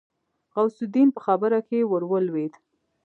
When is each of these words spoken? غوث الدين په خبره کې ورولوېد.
غوث 0.53 0.77
الدين 0.85 1.09
په 1.15 1.21
خبره 1.25 1.59
کې 1.67 1.79
ورولوېد. 1.91 2.53